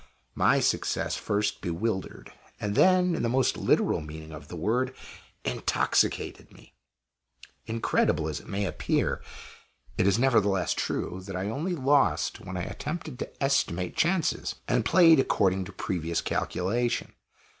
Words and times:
My 0.33 0.59
success 0.61 1.15
first 1.15 1.61
bewildered, 1.61 2.33
and 2.59 2.73
then, 2.73 3.13
in 3.13 3.21
the 3.21 3.29
most 3.29 3.55
literal 3.55 4.01
meaning 4.01 4.31
of 4.31 4.47
the 4.47 4.55
word, 4.55 4.95
intoxicated 5.45 6.51
me. 6.51 6.73
Incredible 7.67 8.27
as 8.27 8.39
it 8.39 8.47
may 8.49 8.65
appear, 8.65 9.21
it 9.99 10.07
is 10.07 10.17
nevertheless 10.17 10.73
true, 10.73 11.21
that 11.27 11.35
I 11.35 11.51
only 11.51 11.75
lost 11.75 12.39
when 12.39 12.57
I 12.57 12.63
attempted 12.63 13.19
to 13.19 13.43
estimate 13.43 13.95
chances, 13.95 14.55
and 14.67 14.83
played 14.83 15.19
according 15.19 15.65
to 15.65 15.71
previous 15.71 16.19
calculation. 16.19 17.13